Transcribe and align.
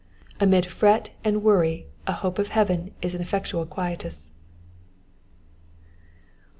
Amid 0.39 0.65
fret 0.65 1.11
and 1.23 1.43
worry 1.43 1.85
a 2.07 2.11
hope 2.13 2.39
of 2.39 2.47
heaven 2.47 2.89
is 3.03 3.13
an 3.13 3.21
effectual 3.21 3.67
quietus. 3.67 4.31
115. 4.33 4.33